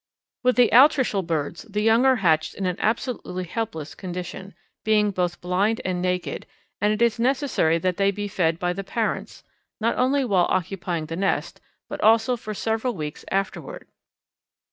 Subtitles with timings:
[0.41, 5.39] With the altricial birds the young are hatched in an absolutely helpless condition, being both
[5.41, 6.47] blind and naked,
[6.81, 9.43] and it is necessary that they be fed by the parents,
[9.79, 13.89] not only while occupying the nest, but also for several weeks afterward.